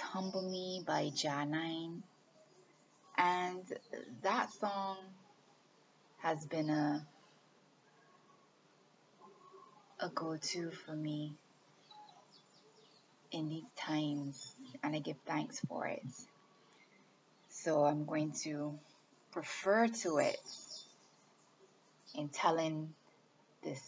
Humble 0.00 0.50
Mi 0.50 0.82
by 0.84 1.10
Jah9. 1.14 2.02
And 3.16 3.62
that 4.22 4.52
song 4.54 4.96
has 6.18 6.44
been 6.46 6.70
a 6.70 7.06
a 10.00 10.08
go-to 10.08 10.70
for 10.70 10.92
me 10.92 11.34
in 13.30 13.48
these 13.48 13.70
times 13.76 14.54
and 14.82 14.96
I 14.96 14.98
give 14.98 15.16
thanks 15.26 15.60
for 15.68 15.86
it. 15.86 16.02
So 17.50 17.84
I'm 17.84 18.06
going 18.06 18.32
to 18.42 18.76
refer 19.36 19.86
to 20.02 20.18
it 20.18 20.40
in 22.16 22.28
telling 22.28 22.92
this 23.62 23.82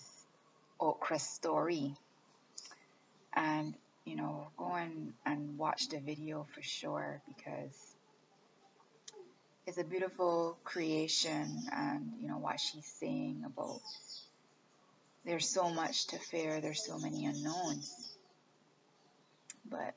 okra 0.78 1.18
story. 1.18 1.96
And, 3.34 3.74
you 4.04 4.16
know, 4.16 4.48
go 4.56 4.74
and, 4.74 5.12
and 5.24 5.58
watch 5.58 5.88
the 5.88 6.00
video 6.00 6.46
for 6.54 6.62
sure 6.62 7.22
because 7.28 7.94
it's 9.66 9.78
a 9.78 9.84
beautiful 9.84 10.58
creation 10.64 11.62
and, 11.72 12.12
you 12.20 12.28
know, 12.28 12.38
what 12.38 12.58
she's 12.58 12.86
saying 12.86 13.42
about 13.46 13.80
there's 15.24 15.48
so 15.48 15.70
much 15.70 16.06
to 16.08 16.18
fear, 16.18 16.60
there's 16.60 16.84
so 16.84 16.98
many 16.98 17.26
unknowns. 17.26 18.16
But 19.70 19.94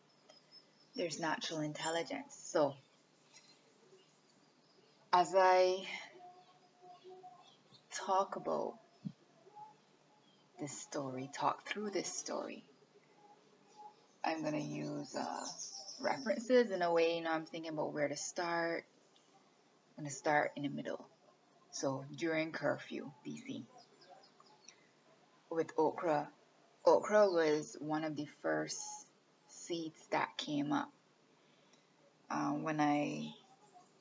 there's 0.96 1.20
natural 1.20 1.62
intelligence. 1.62 2.36
So, 2.44 2.76
as 5.12 5.34
I 5.36 5.88
talk 8.06 8.36
about 8.36 8.74
this 10.60 10.78
story, 10.82 11.30
talk 11.34 11.68
through 11.68 11.92
this 11.92 12.14
story, 12.14 12.64
I'm 14.26 14.42
going 14.42 14.54
to 14.54 14.60
use 14.60 15.16
uh, 15.16 15.46
references 16.02 16.72
in 16.72 16.82
a 16.82 16.92
way, 16.92 17.18
you 17.18 17.24
know, 17.24 17.32
I'm 17.32 17.46
thinking 17.46 17.72
about 17.72 17.94
where 17.94 18.08
to 18.08 18.16
start. 18.16 18.86
I'm 19.98 20.04
going 20.04 20.10
to 20.10 20.16
start 20.16 20.52
in 20.56 20.64
the 20.64 20.70
middle. 20.70 21.06
So, 21.72 22.06
during 22.16 22.52
curfew, 22.52 23.12
DC, 23.28 23.64
with 25.50 25.72
okra, 25.78 26.30
okra 26.86 27.30
was 27.30 27.76
one 27.80 28.04
of 28.04 28.16
the 28.16 28.28
first 28.42 28.80
seeds 29.48 30.08
that 30.12 30.30
came 30.38 30.72
up 30.72 30.92
um, 32.30 32.64
when 32.64 32.80
I 32.80 33.34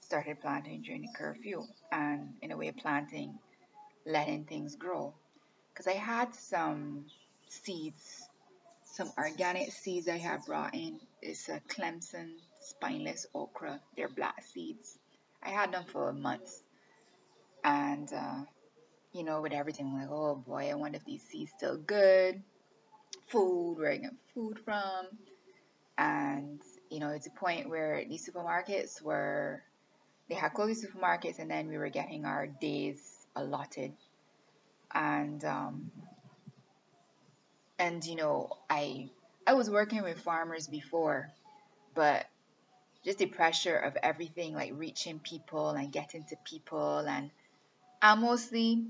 started 0.00 0.41
planting 0.41 0.83
during 0.83 1.03
the 1.03 1.12
curfew 1.15 1.62
and 1.91 2.34
in 2.43 2.53
a 2.53 2.56
way 2.56 2.70
planting 2.73 3.39
letting 4.05 4.45
things 4.45 4.77
grow 4.77 5.15
because 5.73 5.87
I 5.87 5.93
had 5.93 6.34
some 6.34 7.06
seeds 7.48 8.28
some 8.93 9.11
organic 9.17 9.73
seeds 9.73 10.07
I 10.07 10.19
have 10.19 10.45
brought 10.47 10.75
in. 10.75 11.00
It's 11.22 11.49
a 11.49 11.61
Clemson 11.69 12.34
spineless 12.61 13.27
okra. 13.34 13.81
They're 13.97 14.09
black 14.09 14.44
seeds. 14.44 14.99
I 15.43 15.49
had 15.49 15.72
them 15.72 15.84
for 15.91 16.12
months. 16.12 16.62
And 17.65 18.12
uh, 18.12 18.43
you 19.12 19.25
know 19.25 19.41
with 19.41 19.53
everything 19.53 19.87
I'm 19.87 19.99
like 19.99 20.11
oh 20.11 20.34
boy 20.34 20.71
I 20.71 20.75
wonder 20.75 20.97
if 20.97 21.05
these 21.05 21.22
seeds 21.22 21.53
still 21.56 21.78
good. 21.78 22.43
Food 23.28 23.78
where 23.78 23.93
I 23.93 23.97
get 23.97 24.12
food 24.34 24.59
from. 24.65 25.06
And 25.97 26.61
you 26.91 27.00
know 27.00 27.11
it's 27.11 27.27
a 27.27 27.31
point 27.31 27.71
where 27.71 28.05
these 28.06 28.28
supermarkets 28.28 29.00
were 29.00 29.62
they 30.28 30.34
had 30.34 30.53
closed 30.53 30.84
supermarkets 30.84 31.39
and 31.39 31.50
then 31.50 31.69
we 31.69 31.78
were 31.78 31.89
getting 31.89 32.27
our 32.27 32.47
days 32.47 33.27
allotted. 33.34 33.93
And 34.95 35.43
um, 35.45 35.91
and 37.82 38.04
you 38.06 38.15
know 38.15 38.48
I 38.70 39.10
I 39.47 39.54
was 39.54 39.69
working 39.69 40.03
with 40.03 40.20
farmers 40.20 40.69
before 40.69 41.31
but 41.94 42.26
just 43.04 43.19
the 43.19 43.26
pressure 43.26 43.76
of 43.76 43.97
everything 44.03 44.54
like 44.54 44.72
reaching 44.76 45.19
people 45.19 45.70
and 45.70 45.92
getting 45.92 46.25
to 46.25 46.37
people 46.44 46.98
and 47.00 47.31
and 48.00 48.21
mostly 48.21 48.84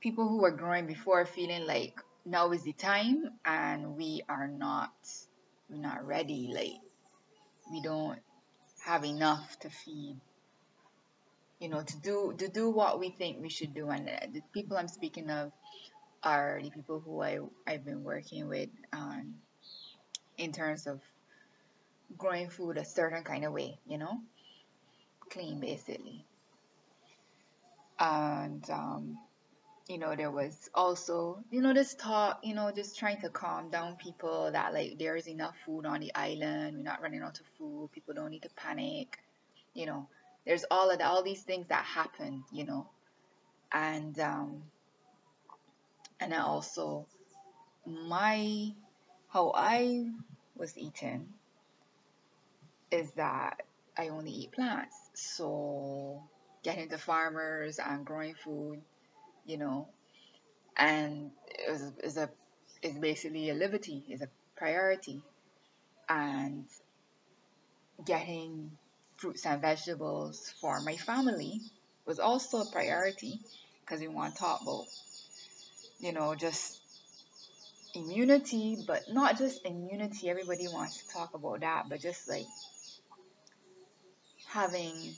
people 0.00 0.26
who 0.28 0.38
were 0.38 0.50
growing 0.50 0.86
before 0.86 1.26
feeling 1.26 1.66
like 1.66 2.00
now 2.24 2.50
is 2.52 2.62
the 2.62 2.72
time 2.72 3.24
and 3.44 3.96
we 3.96 4.22
are 4.28 4.48
not 4.48 4.92
we're 5.68 5.82
not 5.90 6.06
ready 6.06 6.50
like 6.54 6.80
we 7.70 7.82
don't 7.82 8.18
have 8.86 9.04
enough 9.04 9.58
to 9.60 9.68
feed 9.68 10.16
you 11.60 11.68
know 11.68 11.82
to 11.82 11.96
do 11.98 12.34
to 12.38 12.48
do 12.48 12.70
what 12.70 12.98
we 12.98 13.10
think 13.10 13.42
we 13.42 13.50
should 13.50 13.74
do 13.74 13.90
and 13.90 14.08
the 14.32 14.40
people 14.54 14.78
i'm 14.78 14.88
speaking 14.88 15.28
of 15.28 15.52
are 16.28 16.60
the 16.62 16.70
people 16.70 17.00
who 17.04 17.22
I, 17.22 17.38
i've 17.66 17.84
been 17.84 18.04
working 18.04 18.48
with 18.48 18.70
um, 18.92 19.34
in 20.36 20.52
terms 20.52 20.86
of 20.86 21.00
growing 22.16 22.50
food 22.50 22.76
a 22.76 22.84
certain 22.84 23.24
kind 23.24 23.44
of 23.44 23.52
way 23.52 23.78
you 23.86 23.98
know? 23.98 24.20
Clean 25.30 25.60
basically. 25.60 26.24
And 28.00 28.64
um, 28.70 29.18
you 29.88 29.98
know, 29.98 30.14
there 30.14 30.30
was 30.30 30.68
also, 30.74 31.42
you 31.50 31.62
know, 31.62 31.72
this 31.72 31.94
talk, 31.94 32.40
you 32.42 32.54
know, 32.54 32.70
just 32.70 32.98
trying 32.98 33.20
to 33.22 33.30
calm 33.30 33.70
down 33.70 33.96
people 33.96 34.50
that 34.52 34.74
like 34.74 34.98
there 34.98 35.16
is 35.16 35.26
enough 35.26 35.54
food 35.64 35.86
on 35.86 36.00
the 36.00 36.14
island, 36.14 36.76
we're 36.76 36.82
not 36.82 37.02
running 37.02 37.22
out 37.22 37.40
of 37.40 37.46
food, 37.58 37.88
people 37.92 38.14
don't 38.14 38.30
need 38.30 38.42
to 38.42 38.50
panic, 38.54 39.18
you 39.74 39.86
know, 39.86 40.06
there's 40.46 40.64
all 40.70 40.90
of 40.90 40.98
that, 40.98 41.06
all 41.06 41.22
these 41.22 41.42
things 41.42 41.66
that 41.68 41.84
happen, 41.84 42.44
you 42.52 42.64
know, 42.64 42.86
and 43.72 44.18
um, 44.20 44.62
and 46.20 46.32
then 46.32 46.40
also 46.40 47.06
my 47.86 48.72
how 49.28 49.52
I 49.54 50.06
was 50.56 50.76
eating 50.78 51.28
is 52.90 53.10
that 53.12 53.62
I 53.96 54.08
only 54.08 54.30
eat 54.30 54.52
plants, 54.52 54.96
so 55.14 56.22
getting 56.62 56.88
to 56.90 56.98
farmers 56.98 57.78
and 57.78 58.04
growing 58.04 58.34
food 58.34 58.80
you 59.46 59.56
know, 59.58 59.88
and 60.76 61.30
it 61.46 61.80
is 62.04 62.16
a 62.18 62.30
is 62.82 62.98
basically 62.98 63.50
a 63.50 63.54
liberty, 63.54 64.04
is 64.08 64.22
a 64.22 64.28
priority, 64.56 65.22
and 66.08 66.66
getting 68.04 68.70
fruits 69.16 69.46
and 69.46 69.60
vegetables 69.60 70.54
for 70.60 70.80
my 70.80 70.96
family 70.96 71.60
was 72.06 72.18
also 72.20 72.58
a 72.60 72.66
priority 72.70 73.40
because 73.80 74.00
we 74.00 74.08
want 74.08 74.34
to 74.34 74.40
talk 74.40 74.60
about, 74.62 74.86
you 75.98 76.12
know, 76.12 76.34
just 76.34 76.80
immunity, 77.94 78.78
but 78.86 79.02
not 79.12 79.38
just 79.38 79.64
immunity. 79.64 80.28
Everybody 80.30 80.68
wants 80.68 81.02
to 81.02 81.12
talk 81.12 81.34
about 81.34 81.60
that, 81.60 81.88
but 81.88 82.00
just 82.00 82.28
like 82.28 82.46
having 84.46 85.14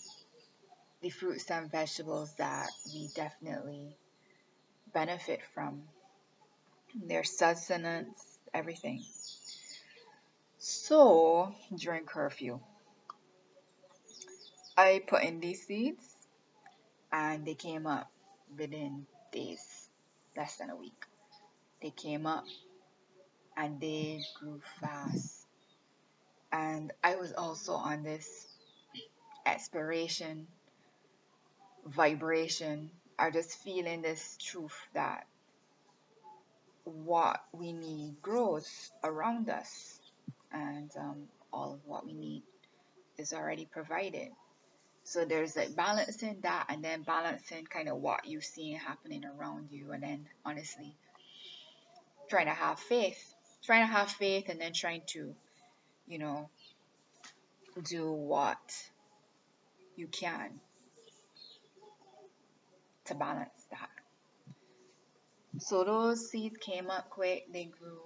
the 1.03 1.11
fruits 1.11 1.51
and 1.51 1.71
vegetables 1.71 2.33
that 2.35 2.69
we 2.93 3.09
definitely 3.15 3.97
benefit 4.93 5.41
from 5.54 5.83
their 6.95 7.25
sustenance, 7.25 8.39
everything. 8.53 9.03
So 10.59 11.54
during 11.75 12.04
curfew, 12.04 12.60
I 14.77 15.03
put 15.07 15.22
in 15.22 15.41
these 15.41 15.66
seeds 15.66 16.04
and 17.13 17.47
they 17.47 17.54
came 17.54 17.87
up 17.87 18.10
within 18.59 19.07
days, 19.33 19.79
less 20.36 20.56
than 20.56 20.71
a 20.71 20.77
week. 20.77 21.04
They 21.82 21.91
came 21.91 22.27
up 22.27 22.44
and 23.56 23.80
they 23.80 24.22
grew 24.38 24.60
fast. 24.80 25.47
And 26.53 26.92
I 27.03 27.16
was 27.16 27.32
also 27.32 27.72
on 27.74 28.03
this 28.03 28.47
aspiration, 29.47 30.47
vibration, 31.86 32.91
are 33.18 33.30
just 33.30 33.62
feeling 33.62 34.03
this 34.03 34.36
truth 34.41 34.77
that 34.94 35.27
what 36.84 37.42
we 37.53 37.72
need 37.72 38.16
grows 38.22 38.91
around 39.04 39.48
us 39.48 40.00
and 40.53 40.91
um, 40.98 41.24
all 41.53 41.74
of 41.74 41.80
what 41.86 42.04
we 42.04 42.15
need 42.15 42.42
is 43.18 43.32
already 43.32 43.68
provided 43.71 44.28
so 45.05 45.25
there's 45.25 45.57
like 45.57 45.75
balancing 45.75 46.39
that 46.43 46.67
and 46.69 46.85
then 46.85 47.03
balancing 47.03 47.65
kind 47.65 47.89
of 47.89 47.97
what 47.97 48.27
you're 48.27 48.41
seeing 48.41 48.77
happening 48.77 49.25
around 49.25 49.69
you 49.71 49.93
and 49.93 50.03
then 50.03 50.27
honestly 50.45 50.95
trying 52.29 52.47
to 52.47 52.53
have 52.53 52.79
faith 52.79 53.35
trying 53.65 53.87
to 53.87 53.93
have 53.93 54.11
faith 54.11 54.49
and 54.49 54.61
then 54.61 54.73
trying 54.73 55.03
to 55.07 55.35
you 56.07 56.19
know 56.19 56.49
do 57.89 58.13
what 58.13 58.59
you 59.97 60.07
can 60.07 60.61
to 63.05 63.15
balance 63.15 63.67
that 63.71 63.89
so 65.59 65.85
those 65.85 66.31
seeds 66.31 66.57
came 66.59 66.91
up 66.91 67.11
quick, 67.11 67.53
they 67.53 67.65
grew. 67.65 68.01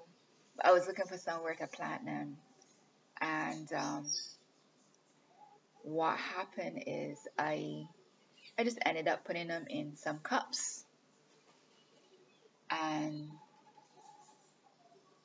I 0.62 0.72
was 0.72 0.86
looking 0.86 1.04
for 1.06 1.18
somewhere 1.18 1.54
to 1.54 1.66
plant 1.66 2.04
them. 2.04 2.36
And 3.20 3.72
um, 3.72 4.06
what 5.84 6.16
happened 6.18 6.82
is 6.86 7.18
I 7.38 7.84
I 8.58 8.64
just 8.64 8.78
ended 8.84 9.06
up 9.08 9.24
putting 9.24 9.48
them 9.48 9.66
in 9.68 9.96
some 9.96 10.18
cups. 10.18 10.84
And 12.70 13.30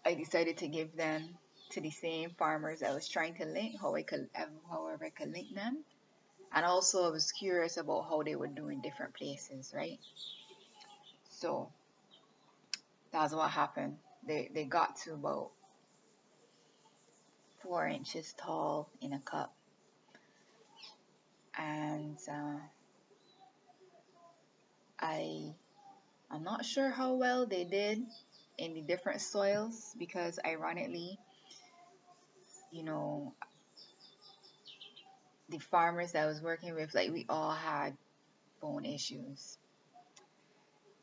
I 0.05 0.13
decided 0.15 0.57
to 0.57 0.67
give 0.67 0.95
them 0.95 1.37
to 1.71 1.81
the 1.81 1.91
same 1.91 2.31
farmers 2.31 2.83
I 2.83 2.93
was 2.93 3.07
trying 3.07 3.35
to 3.35 3.45
link, 3.45 3.79
how 3.79 3.95
I 3.95 4.01
could, 4.01 4.29
um, 4.35 4.49
however 4.69 5.05
I 5.05 5.09
could 5.09 5.31
link 5.31 5.53
them. 5.53 5.83
And 6.53 6.65
also 6.65 7.05
I 7.05 7.09
was 7.09 7.31
curious 7.31 7.77
about 7.77 8.09
how 8.09 8.23
they 8.23 8.35
would 8.35 8.55
do 8.55 8.69
in 8.69 8.81
different 8.81 9.13
places, 9.13 9.71
right? 9.75 9.99
So 11.29 11.71
that's 13.11 13.33
what 13.33 13.49
happened. 13.51 13.97
They 14.27 14.49
they 14.53 14.65
got 14.65 14.97
to 15.03 15.13
about 15.13 15.51
four 17.61 17.87
inches 17.87 18.33
tall 18.33 18.89
in 19.01 19.13
a 19.13 19.19
cup. 19.19 19.53
And 21.59 22.17
uh, 22.31 22.59
I 24.99 25.53
I'm 26.31 26.43
not 26.43 26.65
sure 26.65 26.89
how 26.89 27.15
well 27.15 27.45
they 27.45 27.63
did 27.65 28.03
in 28.57 28.73
the 28.73 28.81
different 28.81 29.21
soils 29.21 29.95
because 29.97 30.39
ironically, 30.45 31.17
you 32.71 32.83
know, 32.83 33.33
the 35.49 35.59
farmers 35.59 36.11
that 36.13 36.23
I 36.23 36.27
was 36.27 36.41
working 36.41 36.75
with, 36.75 36.93
like 36.93 37.11
we 37.11 37.25
all 37.29 37.51
had 37.53 37.97
bone 38.61 38.85
issues. 38.85 39.57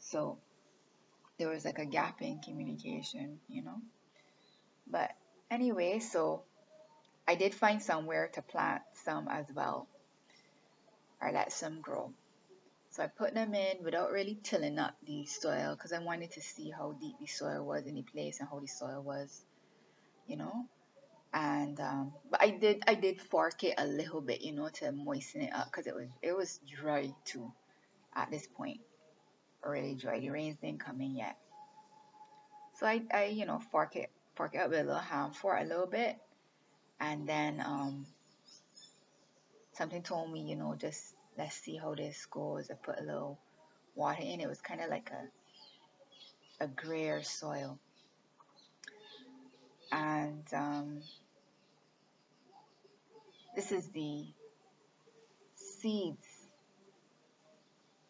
So 0.00 0.38
there 1.38 1.49
was 1.49 1.64
like 1.64 1.79
a 1.79 1.87
gap 1.87 2.23
in 2.23 2.41
communication, 2.41 3.41
you 3.49 3.62
know. 3.64 3.81
But 4.87 5.11
anyway, 5.50 5.99
so 5.99 6.44
I 7.29 7.35
did 7.35 7.55
find 7.55 7.82
somewhere 7.82 8.31
to 8.35 8.43
plant 8.43 8.82
some 9.05 9.29
as 9.29 9.47
well, 9.55 9.88
or 11.21 11.33
let 11.33 11.53
some 11.53 11.81
grow. 11.81 12.13
So 12.91 13.03
I 13.03 13.09
put 13.09 13.35
them 13.35 13.55
in 13.55 13.85
without 13.85 14.11
really 14.11 14.39
tilling 14.43 14.79
up 14.79 14.97
the 15.07 15.27
soil 15.27 15.75
because 15.75 15.93
I 15.93 15.99
wanted 15.99 16.31
to 16.33 16.41
see 16.41 16.71
how 16.71 16.93
deep 16.93 17.17
the 17.21 17.27
soil 17.27 17.65
was 17.65 17.87
in 17.87 17.95
the 17.95 18.03
place 18.03 18.41
and 18.41 18.49
how 18.49 18.59
the 18.59 18.67
soil 18.67 19.03
was, 19.03 19.45
you 20.27 20.37
know. 20.37 20.67
And 21.35 21.79
um, 21.81 22.13
but 22.31 22.41
I 22.41 22.51
did 22.51 22.83
I 22.87 22.95
did 22.95 23.21
fork 23.21 23.65
it 23.65 23.75
a 23.77 23.87
little 23.87 24.23
bit, 24.23 24.41
you 24.41 24.53
know, 24.53 24.71
to 24.75 24.93
moisten 24.93 25.43
it 25.43 25.53
up 25.53 25.67
because 25.67 25.87
it 25.87 25.95
was 25.95 26.09
it 26.23 26.35
was 26.35 26.59
dry 26.67 27.11
too 27.27 27.53
at 28.15 28.31
this 28.31 28.47
point, 28.47 28.81
already 29.63 29.95
dry. 29.95 30.19
The 30.19 30.31
rains 30.31 30.57
didn't 30.63 30.81
come 30.81 31.01
in 31.03 31.17
yet. 31.17 31.37
So 32.79 32.87
I, 32.87 33.03
I 33.13 33.25
you 33.27 33.45
know 33.45 33.59
fork 33.59 33.97
it 33.97 34.11
fork 34.37 34.55
it 34.55 34.59
up 34.59 34.71
with 34.71 34.81
a 34.81 34.85
little 34.85 34.99
hand 34.99 35.37
for 35.37 35.57
a 35.57 35.65
little 35.65 35.87
bit, 35.87 36.17
and 37.01 37.29
then 37.29 37.63
um, 37.65 38.07
something 39.76 40.02
told 40.02 40.32
me, 40.32 40.40
you 40.40 40.56
know, 40.56 40.75
just 40.78 41.14
let's 41.38 41.56
see 41.56 41.76
how 41.76 41.94
this 41.94 42.26
goes. 42.26 42.70
I 42.70 42.75
put 42.75 42.99
a 42.99 43.02
little 43.05 43.38
water 43.94 44.23
in. 44.23 44.40
It 44.40 44.49
was 44.49 44.61
kind 44.61 44.81
of 44.81 44.90
like 44.90 45.11
a 45.11 46.64
a 46.64 46.69
grayer 46.69 47.23
soil. 47.23 47.78
And 49.93 50.44
um, 50.52 51.00
this 53.55 53.73
is 53.73 53.88
the 53.88 54.25
seeds 55.55 56.26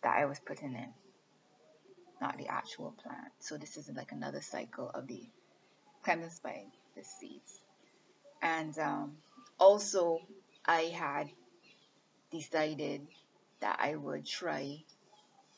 that 0.02 0.16
I 0.16 0.24
was 0.26 0.38
putting 0.38 0.74
in, 0.74 0.88
not 2.20 2.38
the 2.38 2.48
actual 2.48 2.94
plant. 3.02 3.32
So 3.40 3.56
this 3.56 3.76
is 3.76 3.90
like 3.94 4.12
another 4.12 4.40
cycle 4.40 4.90
of 4.94 5.06
the 5.06 5.22
cleansed 6.02 6.42
by 6.42 6.62
the 6.96 7.04
seeds. 7.04 7.60
And 8.40 8.76
um, 8.78 9.16
also, 9.58 10.20
I 10.64 10.82
had 10.82 11.28
decided 12.38 13.06
that 13.60 13.78
I 13.80 13.94
would 13.94 14.26
try 14.26 14.84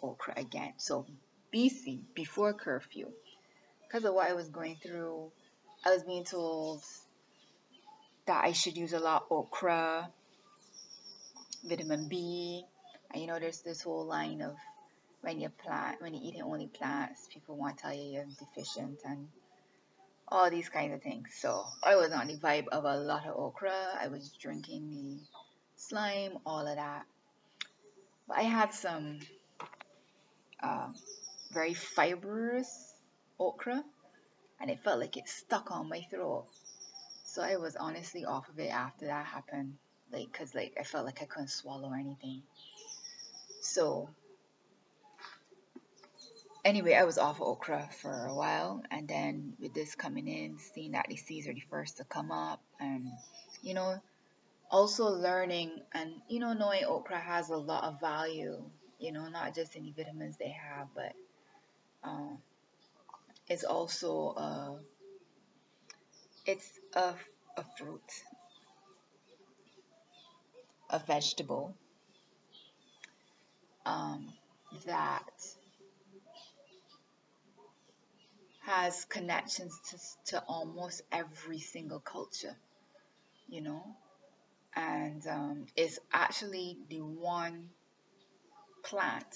okra 0.03 0.35
again. 0.37 0.75
So 0.77 1.07
BC, 1.55 2.01
before 2.15 2.53
curfew, 2.53 3.09
because 3.87 4.05
of 4.05 4.15
what 4.15 4.29
I 4.29 4.35
was 4.35 4.49
going 4.49 4.77
through, 4.77 5.33
I 5.85 5.91
was 5.91 6.03
being 6.03 6.25
told 6.25 6.83
that 8.27 8.45
I 8.45 8.53
should 8.53 8.77
use 8.77 8.93
a 8.93 9.01
lot 9.01 9.25
of 9.31 9.33
okra, 9.33 10.11
vitamin 11.65 12.09
B, 12.09 12.65
and 13.11 13.23
you 13.23 13.27
know 13.27 13.39
there's 13.39 13.63
this 13.63 13.83
whole 13.83 14.05
line 14.05 14.43
of 14.43 14.57
when 15.23 15.41
you 15.41 15.49
plant 15.49 16.01
when 16.01 16.15
you 16.15 16.21
eat 16.23 16.41
only 16.43 16.69
plants, 16.69 17.29
people 17.33 17.57
want 17.57 17.79
to 17.79 17.83
tell 17.83 17.95
you 17.95 18.13
you're 18.13 18.27
deficient 18.39 19.01
and 19.05 19.29
all 20.29 20.51
these 20.51 20.69
kinds 20.69 20.95
of 20.95 21.03
things. 21.03 21.31
So 21.41 21.65
I 21.83 21.97
was 21.97 22.13
on 22.13 22.29
the 22.29 22.37
vibe 22.37 22.69
of 22.69 22.85
a 22.85 22.97
lot 22.97 23.27
of 23.27 23.37
okra. 23.37 23.99
I 24.01 24.09
was 24.09 24.31
drinking 24.41 24.91
the 24.91 25.38
slime, 25.79 26.39
all 26.45 26.67
of 26.67 26.77
that. 26.77 27.07
But 28.27 28.39
I 28.39 28.43
had 28.43 28.75
some 28.75 29.21
uh, 30.63 30.89
very 31.51 31.75
fibrous 31.75 32.95
okra 33.39 33.83
and 34.61 34.71
it 34.71 34.81
felt 34.81 35.01
like 35.01 35.17
it 35.17 35.29
stuck 35.29 35.71
on 35.71 35.89
my 35.89 36.01
throat. 36.11 36.47
So 37.25 37.43
I 37.43 37.57
was 37.57 37.77
honestly 37.77 38.25
off 38.25 38.49
of 38.49 38.59
it 38.59 38.73
after 38.73 39.07
that 39.07 39.25
happened. 39.25 39.75
Like, 40.13 40.33
cause 40.33 40.55
like 40.55 40.77
I 40.81 40.83
felt 40.83 41.07
like 41.07 41.23
I 41.23 41.27
couldn't 41.27 41.49
swallow 41.49 41.93
anything. 41.93 42.43
So 43.61 44.09
anyway, 46.65 46.95
I 46.95 47.05
was 47.05 47.19
off 47.19 47.37
of 47.37 47.43
okra 47.43 47.89
for 48.01 48.27
a 48.27 48.35
while, 48.35 48.83
and 48.91 49.07
then 49.07 49.55
with 49.61 49.75
this 49.75 49.95
coming 49.95 50.29
in, 50.29 50.59
seeing 50.59 50.93
that 50.93 51.07
the 51.09 51.17
seeds 51.17 51.47
are 51.47 51.55
the 51.55 51.63
first 51.71 51.99
to 51.99 52.05
come 52.05 52.33
up, 52.33 52.61
and 52.81 53.09
you 53.63 53.75
know, 53.75 54.01
also 54.71 55.07
learning 55.09 55.71
and 55.93 56.13
you 56.29 56.41
know 56.41 56.53
knowing 56.53 56.85
okra 56.85 57.19
has 57.19 57.51
a 57.51 57.57
lot 57.57 57.85
of 57.85 58.01
value. 58.01 58.63
You 58.99 59.13
know, 59.13 59.29
not 59.29 59.55
just 59.55 59.77
any 59.77 59.93
vitamins 59.97 60.37
they 60.39 60.51
have, 60.51 60.89
but 60.95 61.13
um, 62.03 62.39
it's 63.49 63.65
also 63.65 64.31
a 64.37 64.79
it's 66.47 66.81
a 66.95 67.15
a 67.57 67.65
fruit, 67.77 68.11
a 70.91 70.99
vegetable 70.99 71.75
um, 73.87 74.33
that 74.87 75.31
has 78.63 79.05
connections 79.07 79.79
to, 79.91 80.33
to 80.37 80.45
almost 80.47 81.03
every 81.11 81.59
single 81.59 82.01
culture, 82.01 82.55
you 83.49 83.61
know, 83.63 83.83
and 84.79 85.27
um, 85.27 85.67
is 85.77 85.99
actually 86.13 86.79
the 86.89 87.01
one 87.01 87.69
plant, 88.85 89.27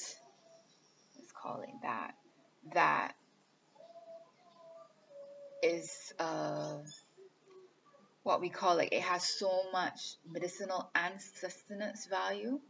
let's 1.16 1.32
call 1.32 1.62
it 1.62 1.74
that, 1.82 2.12
that 2.74 3.12
is 5.64 6.12
uh, 6.20 6.76
what 8.22 8.40
we 8.40 8.48
call 8.48 8.78
it, 8.78 8.90
it 8.92 9.02
has 9.02 9.24
so 9.24 9.64
much 9.72 10.14
medicinal 10.32 10.88
and 10.94 11.20
sustenance 11.20 12.06
value 12.06 12.60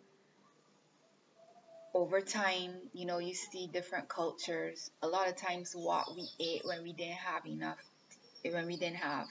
over 1.95 2.23
time, 2.23 2.73
you 2.95 3.05
know, 3.05 3.19
you 3.19 3.35
see 3.35 3.69
different 3.71 4.09
cultures. 4.09 4.91
A 5.03 5.07
lot 5.07 5.29
of 5.29 5.37
times, 5.37 5.75
what 5.75 6.07
we 6.17 6.27
ate 6.41 6.63
when 6.65 6.83
we 6.83 6.95
didn't 6.95 7.13
have 7.19 7.45
enough, 7.45 7.77
when 8.51 8.67
we 8.67 8.79
didn't 8.79 8.97
have, 8.97 9.27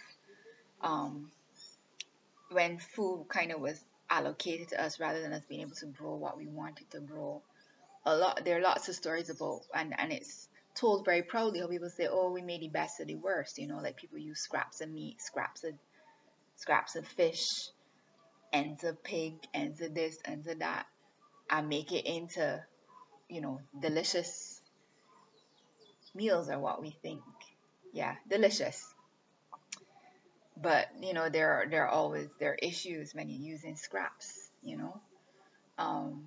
um, 0.81 1.31
when 2.51 2.79
food 2.79 3.27
kind 3.29 3.51
of 3.51 3.62
was 3.62 3.84
allocated 4.10 4.70
to 4.70 4.84
us 4.84 5.00
rather 5.00 5.22
than 5.22 5.34
us 5.34 5.43
being 5.48 5.62
able 5.62 5.75
to 5.75 5.86
grow 5.88 6.15
what 6.15 6.38
we 6.38 6.48
wanted 6.48 6.89
to 6.91 7.00
grow. 7.00 7.41
A 8.05 8.15
lot, 8.15 8.43
there 8.43 8.58
are 8.58 8.62
lots 8.62 8.89
of 8.89 8.96
stories 8.96 9.29
about, 9.29 9.62
and 9.74 9.93
and 10.00 10.12
it's 10.12 10.50
told 10.75 11.05
very 11.05 11.24
proudly 11.24 11.60
how 11.60 11.67
people 11.67 11.89
say, 11.89 12.08
"Oh, 12.08 12.31
we 12.31 12.41
made 12.41 12.62
the 12.62 12.70
best 12.70 13.00
of 13.00 13.08
the 13.08 13.15
worst." 13.15 13.58
You 13.60 13.67
know, 13.67 13.79
like 13.79 13.98
people 13.98 14.17
use 14.17 14.39
scraps 14.39 14.81
of 14.81 14.89
meat, 14.89 15.22
scraps 15.22 15.63
of 15.63 15.74
scraps 16.55 16.96
of 16.96 17.08
fish, 17.08 17.70
ends 18.53 18.84
of 18.84 19.03
pig, 19.03 19.34
ends 19.53 19.81
of 19.81 19.93
this, 19.93 20.17
ends 20.25 20.48
of 20.48 20.60
that 20.60 20.88
and 21.51 21.70
make 21.70 21.91
it 21.91 22.05
into, 22.05 22.63
you 23.29 23.41
know, 23.41 23.62
delicious 23.81 24.62
meals 26.15 26.50
are 26.50 26.60
what 26.60 26.81
we 26.81 26.91
think. 27.01 27.22
Yeah, 27.93 28.15
delicious. 28.27 28.86
But 30.62 30.88
you 31.01 31.13
know, 31.13 31.30
there 31.30 31.53
are 31.53 31.65
there 31.70 31.86
are 31.86 31.89
always 31.89 32.27
there 32.39 32.51
are 32.51 32.60
issues 32.62 33.13
when 33.13 33.30
you're 33.30 33.41
using 33.53 33.75
scraps, 33.75 34.50
you 34.62 34.77
know. 34.77 35.01
Um, 35.77 36.25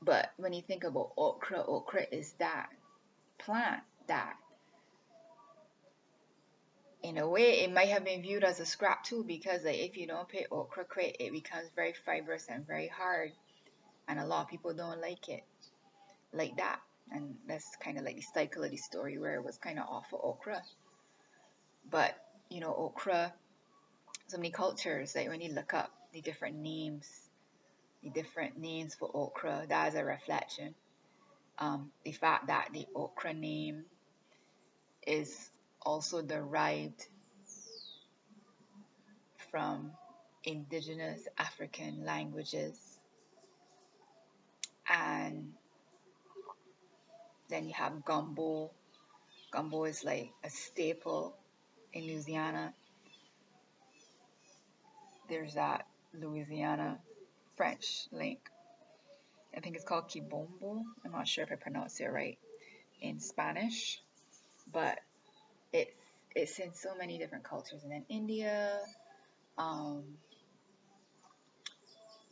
but 0.00 0.30
when 0.36 0.52
you 0.52 0.62
think 0.62 0.84
about 0.84 1.12
okra, 1.16 1.64
okra 1.64 2.06
is 2.10 2.32
that 2.38 2.68
plant 3.38 3.82
that 4.06 4.36
in 7.02 7.18
a 7.18 7.28
way 7.28 7.60
it 7.60 7.72
might 7.72 7.88
have 7.88 8.04
been 8.04 8.22
viewed 8.22 8.44
as 8.44 8.60
a 8.60 8.66
scrap 8.66 9.04
too 9.04 9.24
because 9.24 9.64
like, 9.64 9.78
if 9.78 9.96
you 9.96 10.06
don't 10.06 10.28
pay 10.28 10.46
okra 10.50 10.84
quick 10.84 11.16
it 11.18 11.32
becomes 11.32 11.68
very 11.74 11.92
fibrous 12.06 12.46
and 12.48 12.66
very 12.66 12.88
hard 12.88 13.32
and 14.08 14.20
a 14.20 14.26
lot 14.26 14.42
of 14.42 14.48
people 14.48 14.72
don't 14.72 15.00
like 15.00 15.28
it 15.28 15.42
like 16.32 16.56
that 16.56 16.80
and 17.10 17.34
that's 17.48 17.76
kind 17.82 17.98
of 17.98 18.04
like 18.04 18.16
the 18.16 18.22
cycle 18.34 18.62
of 18.62 18.70
the 18.70 18.76
story 18.76 19.18
where 19.18 19.34
it 19.34 19.44
was 19.44 19.58
kind 19.58 19.78
of 19.78 19.86
awful 19.88 20.20
okra 20.22 20.62
but 21.90 22.14
you 22.52 22.60
know 22.60 22.74
okra 22.74 23.32
so 24.26 24.36
many 24.36 24.50
cultures 24.50 25.14
like 25.14 25.28
when 25.28 25.40
you 25.40 25.52
look 25.52 25.74
up 25.74 25.90
the 26.12 26.20
different 26.20 26.56
names 26.56 27.08
the 28.02 28.10
different 28.10 28.58
names 28.58 28.94
for 28.94 29.10
okra 29.14 29.64
that 29.68 29.88
is 29.88 29.94
a 29.94 30.04
reflection 30.04 30.74
um, 31.58 31.90
the 32.04 32.12
fact 32.12 32.46
that 32.48 32.68
the 32.72 32.86
okra 32.94 33.34
name 33.34 33.84
is 35.06 35.50
also 35.84 36.22
derived 36.22 37.06
from 39.50 39.92
indigenous 40.44 41.28
African 41.38 42.04
languages. 42.04 42.74
And 44.88 45.52
then 47.48 47.66
you 47.66 47.74
have 47.74 48.04
gumbo. 48.04 48.70
Gumbo 49.50 49.84
is 49.84 50.04
like 50.04 50.32
a 50.42 50.50
staple 50.50 51.36
in 51.92 52.06
Louisiana. 52.06 52.72
There's 55.28 55.54
that 55.54 55.86
Louisiana 56.14 56.98
French 57.56 58.06
link. 58.12 58.40
I 59.56 59.60
think 59.60 59.76
it's 59.76 59.84
called 59.84 60.08
Kibombo. 60.08 60.82
I'm 61.04 61.12
not 61.12 61.28
sure 61.28 61.44
if 61.44 61.52
I 61.52 61.56
pronounced 61.56 62.00
it 62.00 62.08
right 62.08 62.38
in 63.00 63.20
Spanish, 63.20 64.00
but 64.72 64.98
it's 65.72 65.90
it's 66.34 66.58
in 66.58 66.72
so 66.74 66.94
many 66.96 67.18
different 67.18 67.44
cultures. 67.44 67.82
And 67.82 67.92
then 67.92 68.04
India, 68.08 68.78
um, 69.58 70.04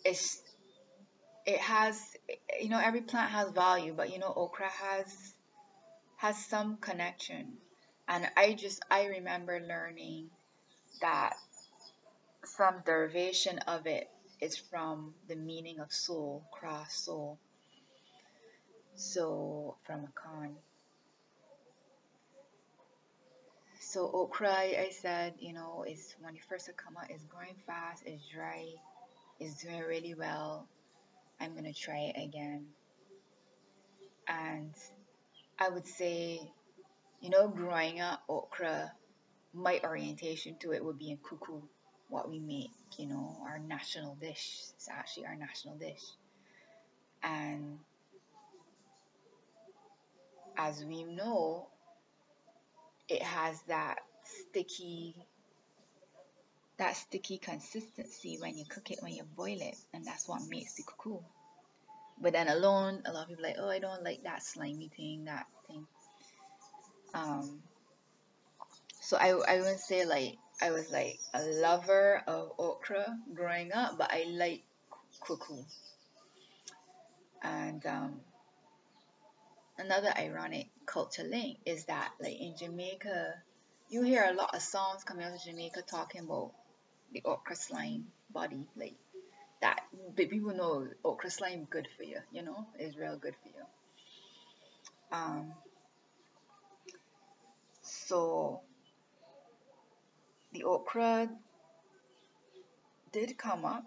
it's 0.05 0.43
it 1.47 1.59
has 1.59 2.17
you 2.61 2.69
know 2.69 2.81
every 2.83 3.03
plant 3.03 3.31
has 3.33 3.51
value, 3.51 3.93
but 3.95 4.13
you 4.13 4.19
know 4.19 4.33
okra 4.35 4.69
has 4.69 5.35
has 6.17 6.37
some 6.47 6.77
connection. 6.79 7.59
And 8.11 8.29
I 8.37 8.55
just 8.55 8.83
I 8.91 9.07
remember 9.07 9.61
learning 9.61 10.31
that 11.01 11.35
some 12.45 12.83
derivation 12.85 13.61
of 13.61 13.87
it 13.87 14.11
is 14.41 14.57
from 14.57 15.15
the 15.29 15.37
meaning 15.37 15.79
of 15.79 15.93
soul, 15.93 16.43
cross 16.53 16.93
soul. 16.93 17.39
So 18.97 19.77
from 19.87 20.09
Akan. 20.09 20.55
So 23.79 24.11
okra, 24.13 24.53
I 24.53 24.91
said, 24.91 25.35
you 25.39 25.53
know, 25.53 25.85
is 25.89 26.17
when 26.21 26.35
it 26.35 26.43
first 26.49 26.69
come 26.77 26.97
out, 26.97 27.11
it's 27.11 27.25
growing 27.25 27.55
fast, 27.65 28.03
it's 28.07 28.23
dry, 28.29 28.67
it's 29.39 29.63
doing 29.63 29.81
really 29.81 30.15
well. 30.15 30.67
I'm 31.41 31.55
gonna 31.55 31.73
try 31.73 32.13
it 32.15 32.23
again. 32.23 32.67
And 34.29 34.75
I 35.59 35.69
would 35.69 35.87
say, 35.87 36.53
you 37.21 37.31
know, 37.31 37.49
growing 37.49 38.01
up 38.01 38.23
okra, 38.29 38.93
my 39.53 39.81
orientation 39.85 40.57
to 40.61 40.73
it 40.73 40.85
would 40.85 40.99
be 40.99 41.11
in 41.11 41.19
cou-cou, 41.19 41.63
what 42.09 42.31
we 42.31 42.39
make, 42.39 42.71
you 42.99 43.07
know, 43.07 43.37
our 43.47 43.59
national 43.59 44.15
dish. 44.17 44.63
It's 44.77 44.89
actually 44.91 45.27
our 45.27 45.37
national 45.37 45.77
dish. 45.77 46.03
And 47.23 47.79
as 50.57 50.85
we 50.85 51.05
know, 51.05 51.69
it 53.09 53.23
has 53.23 53.61
that 53.63 53.99
sticky 54.23 55.15
that 56.79 56.97
sticky 56.97 57.37
consistency 57.37 58.39
when 58.41 58.57
you 58.57 58.65
cook 58.65 58.91
it 58.91 58.99
when 59.03 59.13
you 59.13 59.23
boil 59.37 59.59
it 59.61 59.77
and 59.93 60.05
that's 60.07 60.27
what 60.27 60.41
makes 60.49 60.75
the 60.75 60.83
cool 60.97 61.23
but 62.21 62.33
then 62.33 62.49
alone 62.49 63.03
a 63.05 63.13
lot 63.13 63.25
of 63.25 63.29
people 63.29 63.43
like 63.43 63.57
oh 63.59 63.69
i 63.69 63.79
don't 63.79 64.03
like 64.03 64.23
that 64.23 64.43
slimy 64.43 64.91
thing 64.97 65.25
that 65.25 65.47
um 67.15 67.63
so 69.01 69.17
i 69.17 69.29
i 69.31 69.59
wouldn't 69.59 69.81
say 69.81 70.05
like 70.05 70.37
i 70.63 70.71
was 70.71 70.91
like 70.91 71.19
a 71.35 71.43
lover 71.61 72.23
of 72.27 72.53
okra 72.59 73.19
growing 73.35 73.73
up 73.73 73.97
but 73.99 74.11
i 74.13 74.25
like 74.29 74.63
cou-cou 75.21 75.65
and 77.43 77.85
um 77.87 78.21
another 79.81 80.13
ironic 80.17 80.69
culture 80.87 81.25
link 81.25 81.59
is 81.65 81.87
that 81.87 82.11
like 82.21 82.39
in 82.39 82.55
Jamaica, 82.57 83.35
you 83.89 84.03
hear 84.03 84.25
a 84.25 84.35
lot 84.35 84.55
of 84.55 84.63
songs 84.63 85.05
coming 85.05 85.25
out 85.25 85.35
of 85.35 85.43
Jamaica 85.43 85.83
talking 85.83 86.23
about 86.23 86.53
the 87.13 87.23
okra 87.25 87.57
slime 87.57 88.07
body, 88.31 88.67
like 88.77 88.95
that. 89.63 89.81
But 90.17 90.29
people 90.29 90.55
know 90.55 90.87
okra 91.05 91.31
slime 91.31 91.67
good 91.71 91.89
for 91.97 92.05
you, 92.05 92.19
you 92.31 92.43
know, 92.43 92.67
is 92.79 92.97
real 92.97 93.17
good 93.17 93.35
for 93.43 93.49
you. 93.49 93.65
Um, 95.13 95.53
so 98.11 98.61
the 100.53 100.65
okra 100.65 101.29
did 103.13 103.39
come 103.39 103.65
up 103.65 103.85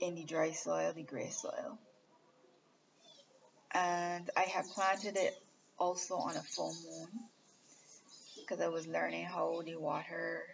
in 0.00 0.14
the 0.14 0.24
dry 0.24 0.50
soil, 0.52 0.94
the 0.94 1.02
gray 1.02 1.28
soil 1.28 1.78
and 3.72 4.30
I 4.34 4.44
have 4.54 4.64
planted 4.74 5.18
it 5.18 5.34
also 5.78 6.14
on 6.14 6.34
a 6.34 6.42
full 6.42 6.72
moon 6.72 7.08
because 8.40 8.62
I 8.62 8.68
was 8.68 8.86
learning 8.86 9.26
how 9.26 9.60
the 9.62 9.76
water 9.76 10.44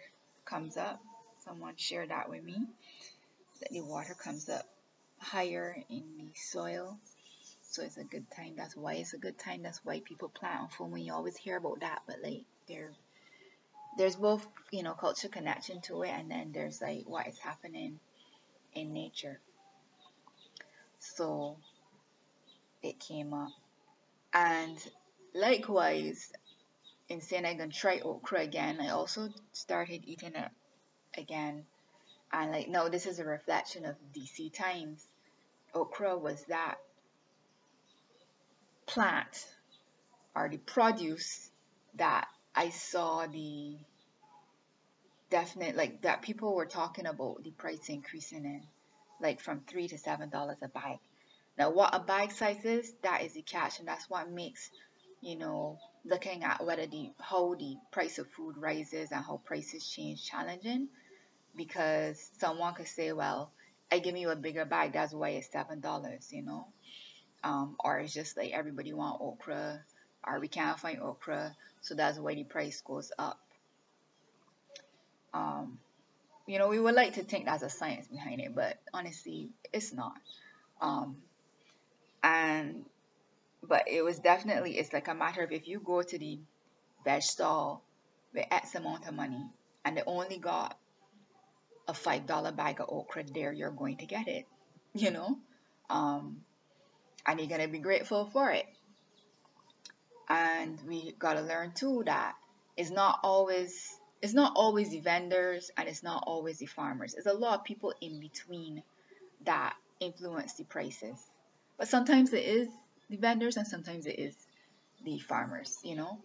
comes 0.43 0.75
up. 0.75 0.99
Someone 1.45 1.75
shared 1.77 2.09
that 2.09 2.29
with 2.29 2.43
me 2.43 2.57
that 3.61 3.71
the 3.71 3.81
water 3.81 4.15
comes 4.21 4.49
up 4.49 4.65
higher 5.19 5.77
in 5.89 6.03
the 6.17 6.31
soil. 6.35 6.99
So 7.71 7.83
it's 7.83 7.95
a 7.95 8.03
good 8.03 8.29
time. 8.29 8.55
That's 8.57 8.75
why 8.75 8.95
it's 8.95 9.13
a 9.13 9.17
good 9.17 9.39
time. 9.39 9.63
That's 9.63 9.79
why 9.85 10.01
people 10.01 10.27
plant 10.27 10.69
on 10.77 10.91
moon. 10.91 11.05
You 11.05 11.13
always 11.13 11.37
hear 11.37 11.55
about 11.55 11.79
that, 11.79 12.01
but 12.05 12.17
like 12.21 12.43
there 12.67 12.91
there's 13.97 14.17
both, 14.17 14.45
you 14.71 14.83
know, 14.83 14.93
culture 14.93 15.29
connection 15.29 15.79
to 15.83 16.01
it 16.01 16.09
and 16.09 16.29
then 16.29 16.51
there's 16.51 16.81
like 16.81 17.03
what 17.05 17.27
is 17.27 17.39
happening 17.39 17.97
in 18.73 18.91
nature. 18.91 19.39
So 20.99 21.55
it 22.83 22.99
came 22.99 23.33
up. 23.33 23.51
And 24.33 24.77
likewise, 25.33 26.29
in 27.07 27.21
saying 27.21 27.45
I'm 27.45 27.57
gonna 27.57 27.71
try 27.71 28.01
okra 28.01 28.41
again, 28.41 28.81
I 28.81 28.89
also 28.89 29.29
started 29.53 30.01
eating 30.03 30.35
it 30.35 30.51
again. 31.17 31.63
And 32.33 32.51
like 32.51 32.67
no, 32.67 32.89
this 32.89 33.05
is 33.05 33.19
a 33.19 33.23
reflection 33.23 33.85
of 33.85 33.95
DC 34.13 34.53
times. 34.53 35.07
Okra 35.73 36.17
was 36.17 36.43
that 36.49 36.77
plant 38.91 39.45
or 40.35 40.49
the 40.49 40.57
produce 40.57 41.49
that 41.95 42.27
I 42.55 42.69
saw 42.69 43.27
the 43.27 43.77
definite 45.29 45.75
like 45.77 46.01
that 46.01 46.21
people 46.21 46.55
were 46.55 46.65
talking 46.65 47.05
about 47.05 47.43
the 47.43 47.51
price 47.51 47.89
increasing 47.89 48.45
in 48.45 48.63
like 49.21 49.39
from 49.39 49.61
three 49.61 49.87
to 49.87 49.97
seven 49.97 50.29
dollars 50.29 50.57
a 50.61 50.67
bag 50.67 50.99
now, 51.57 51.69
what 51.71 51.93
a 51.93 51.99
bag 51.99 52.31
size 52.31 52.65
is, 52.65 52.93
that 53.03 53.23
is 53.23 53.33
the 53.33 53.41
catch, 53.41 53.79
and 53.79 53.87
that's 53.87 54.09
what 54.09 54.29
makes, 54.31 54.69
you 55.21 55.37
know, 55.37 55.77
looking 56.05 56.43
at 56.43 56.65
whether 56.65 56.87
the 56.87 57.11
how 57.19 57.55
the 57.55 57.75
price 57.91 58.19
of 58.19 58.27
food 58.29 58.57
rises 58.57 59.11
and 59.11 59.23
how 59.23 59.37
prices 59.45 59.87
change 59.87 60.25
challenging, 60.25 60.89
because 61.55 62.31
someone 62.39 62.73
could 62.73 62.87
say, 62.87 63.11
well, 63.11 63.51
I 63.91 63.99
give 63.99 64.17
you 64.17 64.29
a 64.29 64.35
bigger 64.35 64.65
bag, 64.65 64.93
that's 64.93 65.13
why 65.13 65.29
it's 65.31 65.51
seven 65.51 65.81
dollars, 65.81 66.29
you 66.31 66.43
know, 66.43 66.67
um, 67.43 67.75
or 67.83 67.99
it's 67.99 68.13
just 68.13 68.37
like 68.37 68.51
everybody 68.51 68.93
want 68.93 69.21
okra, 69.21 69.83
or 70.25 70.39
we 70.39 70.47
can't 70.47 70.79
find 70.79 70.99
okra, 71.01 71.55
so 71.81 71.95
that's 71.95 72.19
why 72.19 72.35
the 72.35 72.43
price 72.43 72.81
goes 72.81 73.11
up. 73.17 73.39
Um, 75.33 75.79
you 76.47 76.59
know, 76.59 76.67
we 76.67 76.79
would 76.79 76.95
like 76.95 77.13
to 77.13 77.23
think 77.23 77.45
there's 77.45 77.63
a 77.63 77.69
science 77.69 78.07
behind 78.07 78.41
it, 78.41 78.53
but 78.53 78.77
honestly, 78.93 79.49
it's 79.71 79.93
not. 79.93 80.13
Um, 80.81 81.17
and 82.23 82.85
but 83.63 83.87
it 83.87 84.03
was 84.03 84.19
definitely 84.19 84.77
it's 84.77 84.93
like 84.93 85.07
a 85.07 85.13
matter 85.13 85.43
of 85.43 85.51
if 85.51 85.67
you 85.67 85.79
go 85.79 86.01
to 86.01 86.17
the 86.17 86.39
veg 87.03 87.21
stall 87.21 87.83
with 88.33 88.45
X 88.51 88.75
amount 88.75 89.07
of 89.07 89.13
money 89.13 89.49
and 89.85 89.97
they 89.97 90.03
only 90.05 90.37
got 90.37 90.77
a 91.87 91.93
five 91.93 92.25
dollar 92.25 92.51
bag 92.51 92.79
of 92.79 92.89
okra 92.89 93.23
there, 93.23 93.51
you're 93.51 93.71
going 93.71 93.97
to 93.97 94.05
get 94.05 94.27
it, 94.27 94.45
you 94.93 95.11
know, 95.11 95.37
um, 95.89 96.41
and 97.31 97.39
you're 97.39 97.49
gonna 97.49 97.67
be 97.69 97.79
grateful 97.79 98.25
for 98.25 98.51
it. 98.51 98.65
And 100.29 100.79
we 100.87 101.13
gotta 101.17 101.41
learn 101.41 101.71
too 101.73 102.03
that 102.05 102.35
it's 102.77 102.91
not 102.91 103.19
always 103.23 103.89
it's 104.21 104.33
not 104.33 104.53
always 104.55 104.89
the 104.91 104.99
vendors 104.99 105.71
and 105.77 105.89
it's 105.89 106.03
not 106.03 106.23
always 106.27 106.59
the 106.59 106.67
farmers. 106.67 107.15
It's 107.15 107.25
a 107.25 107.33
lot 107.33 107.59
of 107.59 107.65
people 107.65 107.93
in 108.01 108.19
between 108.19 108.83
that 109.45 109.75
influence 109.99 110.55
the 110.55 110.65
prices. 110.65 111.17
But 111.77 111.87
sometimes 111.87 112.33
it 112.33 112.45
is 112.45 112.67
the 113.09 113.17
vendors 113.17 113.57
and 113.57 113.65
sometimes 113.65 114.05
it 114.05 114.19
is 114.19 114.35
the 115.03 115.17
farmers, 115.19 115.79
you 115.83 115.95
know, 115.95 116.19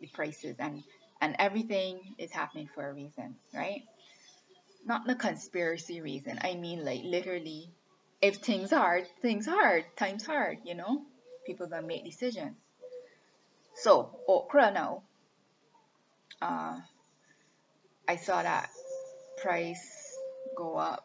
the 0.00 0.08
prices 0.08 0.56
and 0.58 0.82
and 1.20 1.36
everything 1.38 2.00
is 2.18 2.32
happening 2.32 2.68
for 2.74 2.88
a 2.88 2.92
reason, 2.92 3.36
right? 3.54 3.82
Not 4.84 5.06
the 5.06 5.14
conspiracy 5.14 6.00
reason. 6.00 6.38
I 6.42 6.54
mean 6.54 6.84
like 6.84 7.02
literally 7.04 7.70
if 8.22 8.36
things 8.36 8.70
hard, 8.70 9.06
things 9.20 9.46
hard, 9.46 9.84
times 9.96 10.24
hard, 10.24 10.58
you 10.64 10.76
know? 10.76 11.02
People 11.44 11.66
gonna 11.66 11.86
make 11.86 12.04
decisions. 12.04 12.56
So 13.74 14.16
okra 14.28 14.70
now. 14.70 15.02
Uh 16.40 16.78
I 18.08 18.16
saw 18.16 18.42
that 18.42 18.70
price 19.38 20.16
go 20.56 20.76
up. 20.76 21.04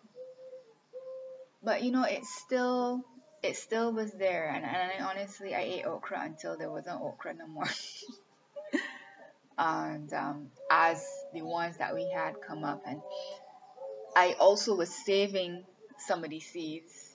But 1.63 1.83
you 1.83 1.91
know, 1.91 2.03
it's 2.03 2.29
still 2.29 3.03
it 3.41 3.55
still 3.55 3.91
was 3.93 4.11
there 4.13 4.49
and, 4.49 4.63
and 4.65 4.75
I 4.75 5.09
honestly 5.09 5.55
I 5.55 5.61
ate 5.61 5.85
okra 5.85 6.21
until 6.23 6.57
there 6.57 6.69
wasn't 6.69 7.01
okra 7.01 7.33
no 7.33 7.47
more. 7.47 7.69
and 9.57 10.13
um, 10.13 10.51
as 10.69 11.03
the 11.33 11.41
ones 11.41 11.77
that 11.77 11.95
we 11.95 12.09
had 12.13 12.35
come 12.47 12.63
up 12.63 12.83
and 12.85 13.01
I 14.15 14.35
also 14.39 14.75
was 14.75 14.93
saving 15.05 15.63
some 15.99 16.23
of 16.23 16.29
these 16.29 16.45
seeds 16.45 17.06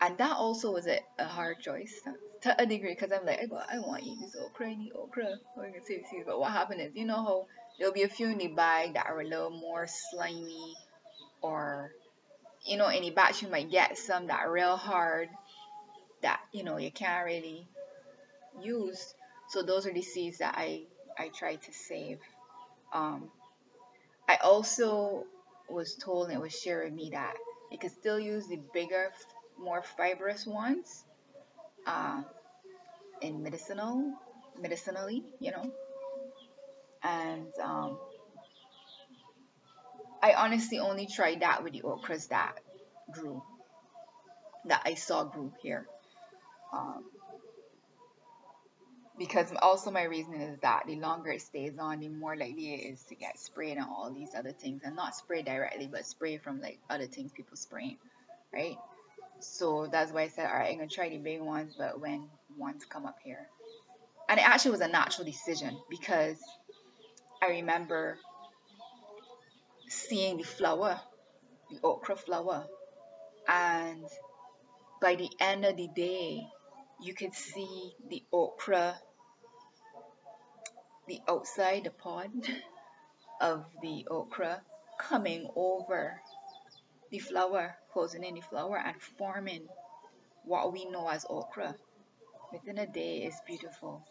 and 0.00 0.16
that 0.18 0.36
also 0.36 0.72
was 0.72 0.86
a, 0.86 1.00
a 1.18 1.24
hard 1.24 1.60
choice 1.60 2.00
to 2.42 2.60
a 2.60 2.66
degree 2.66 2.94
because 2.94 3.12
I'm 3.12 3.26
like 3.26 3.40
I, 3.40 3.78
want 3.78 4.02
to 4.02 4.08
eat 4.08 4.18
this 4.20 4.36
okra 4.36 4.68
I 4.68 4.88
okra. 4.94 5.38
Or 5.56 5.66
you 5.66 5.72
can 5.74 5.84
save 5.84 6.04
seeds 6.10 6.24
but 6.26 6.40
what 6.40 6.52
happened 6.52 6.80
is 6.80 6.92
you 6.94 7.04
know 7.04 7.16
how 7.16 7.46
there'll 7.78 7.94
be 7.94 8.02
a 8.02 8.08
few 8.08 8.28
in 8.28 8.38
the 8.38 8.48
bag 8.48 8.94
that 8.94 9.06
are 9.06 9.20
a 9.20 9.24
little 9.24 9.50
more 9.50 9.86
slimy 9.88 10.74
or 11.42 11.92
you 12.64 12.76
know 12.76 12.86
any 12.86 13.10
batch 13.10 13.42
you 13.42 13.48
might 13.48 13.70
get 13.70 13.98
some 13.98 14.26
that 14.28 14.40
are 14.40 14.52
real 14.52 14.76
hard 14.76 15.28
that 16.22 16.40
you 16.52 16.62
know 16.62 16.78
you 16.78 16.90
can't 16.90 17.24
really 17.24 17.66
use. 18.62 19.14
So 19.48 19.62
those 19.62 19.86
are 19.86 19.92
the 19.92 20.02
seeds 20.02 20.38
that 20.38 20.54
I 20.56 20.82
I 21.18 21.28
try 21.28 21.56
to 21.56 21.72
save. 21.72 22.18
Um 22.92 23.30
I 24.28 24.36
also 24.36 25.26
was 25.68 25.94
told 25.94 26.28
and 26.28 26.36
it 26.36 26.40
was 26.40 26.58
shared 26.58 26.84
with 26.84 26.94
me 26.94 27.10
that 27.12 27.34
you 27.70 27.78
can 27.78 27.90
still 27.90 28.18
use 28.18 28.46
the 28.48 28.60
bigger 28.72 29.12
more 29.62 29.82
fibrous 29.96 30.46
ones 30.46 31.04
uh, 31.86 32.22
in 33.22 33.42
medicinal 33.42 34.12
medicinally 34.60 35.22
you 35.38 35.50
know? 35.50 35.70
And 37.02 37.52
um, 37.62 37.98
I 40.22 40.34
honestly 40.34 40.78
only 40.78 41.06
tried 41.06 41.40
that 41.40 41.64
with 41.64 41.72
the 41.72 41.82
okras 41.82 42.28
that 42.28 42.56
grew 43.10 43.42
that 44.66 44.82
I 44.84 44.94
saw 44.94 45.24
grew 45.24 45.52
here. 45.62 45.86
Um, 46.72 47.04
because 49.18 49.52
also 49.60 49.90
my 49.90 50.04
reason 50.04 50.34
is 50.34 50.58
that 50.60 50.84
the 50.86 50.96
longer 50.96 51.30
it 51.30 51.42
stays 51.42 51.78
on, 51.78 52.00
the 52.00 52.08
more 52.08 52.36
likely 52.36 52.74
it 52.74 52.92
is 52.92 53.02
to 53.04 53.14
get 53.14 53.38
sprayed 53.38 53.76
and 53.76 53.86
all 53.86 54.10
these 54.10 54.34
other 54.34 54.52
things, 54.52 54.82
and 54.84 54.96
not 54.96 55.14
spray 55.14 55.42
directly, 55.42 55.88
but 55.90 56.06
spray 56.06 56.38
from 56.38 56.60
like 56.60 56.78
other 56.88 57.06
things 57.06 57.30
people 57.32 57.56
spraying, 57.56 57.98
right? 58.52 58.76
So 59.40 59.88
that's 59.90 60.12
why 60.12 60.22
I 60.22 60.28
said, 60.28 60.46
all 60.46 60.54
right, 60.54 60.70
I'm 60.70 60.78
gonna 60.78 60.88
try 60.88 61.08
the 61.08 61.18
big 61.18 61.40
ones, 61.40 61.74
but 61.76 62.00
when 62.00 62.28
ones 62.56 62.84
come 62.84 63.06
up 63.06 63.16
here, 63.24 63.46
and 64.28 64.38
it 64.38 64.48
actually 64.48 64.72
was 64.72 64.80
a 64.80 64.88
natural 64.88 65.24
decision 65.24 65.78
because 65.88 66.38
I 67.42 67.48
remember 67.48 68.18
seeing 69.88 70.36
the 70.36 70.44
flower, 70.44 71.00
the 71.70 71.80
okra 71.82 72.16
flower, 72.16 72.66
and 73.48 74.04
by 75.00 75.14
the 75.14 75.30
end 75.40 75.64
of 75.64 75.76
the 75.76 75.88
day, 75.88 76.46
you 77.02 77.14
could 77.14 77.34
see 77.34 77.92
the 78.08 78.22
okra 78.32 78.98
the 81.10 81.20
outside, 81.28 81.84
the 81.84 81.90
pod 81.90 82.30
of 83.40 83.64
the 83.82 84.06
okra 84.08 84.62
coming 84.98 85.48
over 85.56 86.20
the 87.10 87.18
flower, 87.18 87.76
closing 87.92 88.24
in 88.24 88.34
the 88.34 88.40
flower 88.40 88.78
and 88.78 89.00
forming 89.18 89.68
what 90.44 90.72
we 90.72 90.84
know 90.86 91.08
as 91.08 91.26
okra. 91.28 91.74
Within 92.52 92.78
a 92.78 92.86
day 92.86 93.18
is 93.18 93.34
beautiful. 93.46 94.02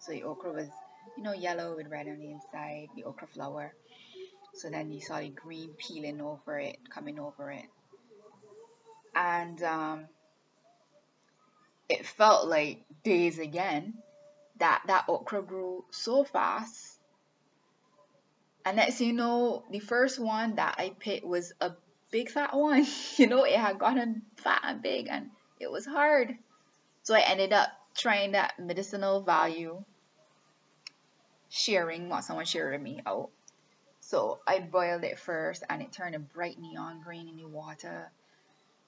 So 0.00 0.12
the 0.12 0.24
okra 0.24 0.52
was, 0.52 0.68
you 1.16 1.22
know, 1.22 1.32
yellow 1.32 1.76
with 1.76 1.88
red 1.88 2.08
on 2.08 2.18
the 2.18 2.30
inside, 2.30 2.88
the 2.96 3.04
okra 3.04 3.28
flower. 3.28 3.74
So 4.54 4.70
then 4.70 4.92
you 4.92 5.00
saw 5.00 5.20
the 5.20 5.28
green 5.28 5.70
peeling 5.78 6.20
over 6.20 6.58
it, 6.58 6.78
coming 6.90 7.18
over 7.18 7.50
it. 7.50 7.66
And 9.14 9.62
um, 9.62 10.08
it 11.88 12.06
felt 12.06 12.48
like 12.48 12.84
days 13.04 13.38
again 13.38 13.94
that 14.58 14.82
that 14.86 15.04
okra 15.08 15.42
grew 15.42 15.84
so 15.90 16.24
fast. 16.24 16.98
And 18.64 18.76
next 18.76 19.00
you 19.00 19.12
know, 19.12 19.64
the 19.70 19.80
first 19.80 20.18
one 20.18 20.56
that 20.56 20.76
I 20.78 20.92
picked 20.98 21.26
was 21.26 21.52
a 21.60 21.72
big 22.14 22.30
fat 22.30 22.56
one. 22.56 22.86
you 23.16 23.26
know, 23.26 23.42
it 23.42 23.56
had 23.56 23.76
gotten 23.76 24.22
fat 24.36 24.60
and 24.62 24.80
big 24.80 25.08
and 25.10 25.30
it 25.58 25.68
was 25.68 25.84
hard. 25.84 26.32
So 27.02 27.12
I 27.12 27.20
ended 27.20 27.52
up 27.52 27.70
trying 27.96 28.32
that 28.32 28.54
medicinal 28.56 29.22
value, 29.22 29.82
sharing 31.50 32.08
what 32.08 32.22
someone 32.22 32.44
shared 32.44 32.72
with 32.72 32.82
me 32.82 33.00
out. 33.04 33.30
So 33.98 34.38
I 34.46 34.60
boiled 34.60 35.02
it 35.02 35.18
first 35.18 35.64
and 35.68 35.82
it 35.82 35.90
turned 35.90 36.14
a 36.14 36.20
bright 36.20 36.56
neon 36.56 37.02
green 37.02 37.26
in 37.28 37.36
the 37.36 37.48
water. 37.48 38.12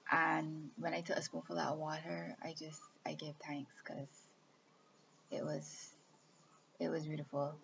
And 0.09 0.69
when 0.77 0.93
I 0.93 1.01
took 1.01 1.17
a 1.17 1.21
spoonful 1.21 1.59
of 1.59 1.77
water, 1.77 2.33
I 2.41 2.55
just 2.57 2.79
I 3.05 3.13
gave 3.13 3.33
thanks 3.45 3.73
because 3.83 4.07
it 5.31 5.43
was 5.43 5.89
it 6.79 6.87
was 6.87 7.05
beautiful. 7.05 7.55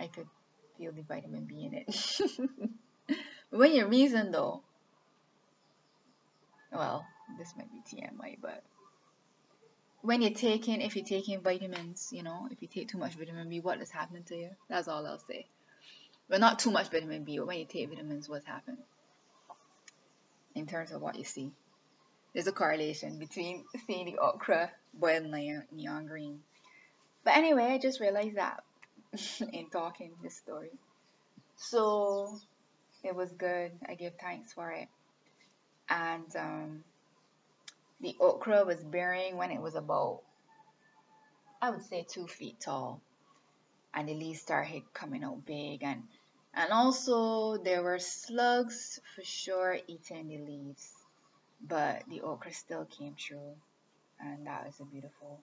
I 0.00 0.08
could 0.08 0.26
feel 0.76 0.90
the 0.90 1.02
vitamin 1.02 1.44
B 1.44 1.70
in 1.70 1.74
it. 1.74 3.18
when 3.50 3.72
you 3.72 3.86
reason 3.86 4.32
though, 4.32 4.64
well, 6.72 7.06
this 7.38 7.54
might 7.56 7.68
be 7.70 7.96
TMI, 7.96 8.38
but 8.40 8.62
when 10.02 10.22
you're 10.22 10.30
taking, 10.30 10.80
if 10.80 10.96
you're 10.96 11.04
taking 11.04 11.42
vitamins, 11.42 12.08
you 12.12 12.22
know, 12.22 12.48
if 12.50 12.62
you 12.62 12.68
take 12.68 12.88
too 12.88 12.98
much 12.98 13.14
vitamin 13.14 13.48
B, 13.48 13.60
what 13.60 13.80
is 13.80 13.90
happening 13.90 14.24
to 14.24 14.36
you? 14.36 14.50
That's 14.68 14.88
all 14.88 15.06
I'll 15.06 15.18
say. 15.18 15.46
Well, 16.28 16.40
not 16.40 16.58
too 16.58 16.70
much 16.70 16.90
vitamin 16.90 17.24
B, 17.24 17.38
but 17.38 17.46
when 17.46 17.58
you 17.58 17.66
take 17.66 17.88
vitamins, 17.88 18.28
what's 18.28 18.46
happening? 18.46 18.82
In 20.54 20.66
terms 20.66 20.92
of 20.92 21.02
what 21.02 21.16
you 21.16 21.24
see. 21.24 21.52
There's 22.32 22.46
a 22.46 22.52
correlation 22.52 23.18
between 23.18 23.64
seeing 23.86 24.06
the 24.06 24.18
okra 24.18 24.70
boiled 24.94 25.26
neon 25.26 26.06
green 26.06 26.40
but 27.24 27.36
anyway, 27.36 27.64
I 27.64 27.78
just 27.78 28.00
realized 28.00 28.36
that 28.36 28.62
in 29.52 29.68
talking 29.70 30.12
this 30.22 30.36
story. 30.36 30.70
So 31.56 32.38
it 33.04 33.14
was 33.14 33.30
good. 33.32 33.72
I 33.86 33.94
give 33.94 34.14
thanks 34.20 34.52
for 34.52 34.70
it. 34.70 34.88
And 35.90 36.36
um, 36.36 36.84
the 38.00 38.16
okra 38.20 38.64
was 38.64 38.82
bearing 38.82 39.36
when 39.36 39.50
it 39.50 39.60
was 39.60 39.74
about, 39.74 40.20
I 41.60 41.70
would 41.70 41.84
say, 41.84 42.06
two 42.08 42.26
feet 42.26 42.60
tall. 42.60 43.02
And 43.92 44.08
the 44.08 44.14
leaves 44.14 44.40
started 44.40 44.82
coming 44.94 45.24
out 45.24 45.44
big. 45.44 45.82
And, 45.82 46.04
and 46.54 46.72
also, 46.72 47.56
there 47.56 47.82
were 47.82 47.98
slugs 47.98 49.00
for 49.14 49.24
sure 49.24 49.78
eating 49.88 50.28
the 50.28 50.38
leaves. 50.38 50.92
But 51.60 52.04
the 52.08 52.22
okra 52.22 52.52
still 52.54 52.86
came 52.86 53.16
through, 53.16 53.56
And 54.20 54.46
that 54.46 54.64
was 54.64 54.80
a 54.80 54.84
beautiful 54.84 55.40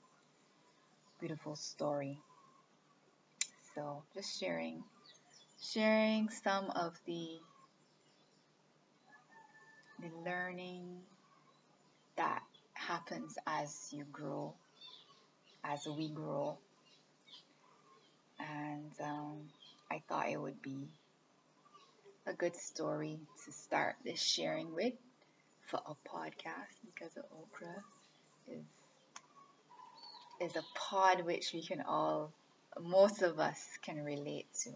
beautiful 1.20 1.56
story. 1.56 2.20
So 3.76 4.04
just 4.14 4.40
sharing 4.40 4.84
sharing 5.62 6.30
some 6.30 6.70
of 6.72 6.94
the 7.06 7.40
the 10.00 10.10
learning 10.26 11.02
that 12.16 12.42
happens 12.74 13.38
as 13.46 13.90
you 13.92 14.06
grow, 14.12 14.54
as 15.64 15.88
we 15.88 16.10
grow. 16.10 16.58
And 18.40 18.92
um, 19.04 19.38
I 19.92 20.02
thought 20.08 20.30
it 20.30 20.40
would 20.40 20.62
be 20.62 20.88
a 22.28 22.34
good 22.34 22.56
story 22.56 23.20
to 23.46 23.52
start 23.52 23.96
this 24.04 24.22
sharing 24.22 24.74
with 24.76 24.94
for 25.66 25.80
a 25.86 25.96
podcast 26.08 26.76
because 26.86 27.18
of 27.18 27.24
okra 27.32 27.84
is 28.48 28.64
is 30.40 30.56
a 30.56 30.64
pod 30.76 31.26
which 31.26 31.52
we 31.54 31.62
can 31.62 31.82
all, 31.82 32.32
most 32.80 33.22
of 33.22 33.40
us 33.40 33.60
can 33.82 34.04
relate 34.04 34.48
to. 34.64 34.70